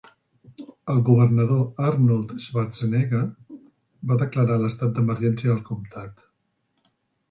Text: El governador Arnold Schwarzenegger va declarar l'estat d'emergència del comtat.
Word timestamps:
El 0.93 1.03
governador 1.09 1.61
Arnold 1.91 2.33
Schwarzenegger 2.47 3.23
va 4.09 4.21
declarar 4.27 4.61
l'estat 4.67 4.99
d'emergència 5.01 5.57
del 5.57 5.65
comtat. 5.73 6.95